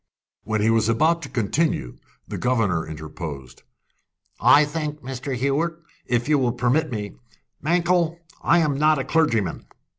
When 0.45 0.61
he 0.61 0.71
was 0.71 0.89
about 0.89 1.21
to 1.21 1.29
continue, 1.29 1.97
the 2.27 2.39
governor 2.39 2.87
interposed. 2.87 3.61
"I 4.39 4.65
think, 4.65 5.03
Mr. 5.03 5.35
Hewett, 5.35 5.75
if 6.07 6.27
you 6.27 6.39
will 6.39 6.53
permit 6.53 6.89
me. 6.91 7.17
Mankell, 7.61 8.17
I 8.41 8.57
am 8.61 8.79
not 8.79 8.97
a 8.97 9.03
clergyman." 9.03 9.67